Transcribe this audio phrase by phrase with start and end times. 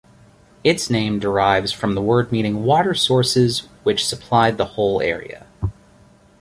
[0.63, 5.45] Its name derives from the word meaning water sources which supplied the whole area.